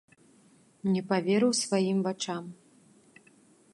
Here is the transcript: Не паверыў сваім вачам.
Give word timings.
Не 0.93 1.01
паверыў 1.11 1.51
сваім 1.63 1.97
вачам. 2.11 2.43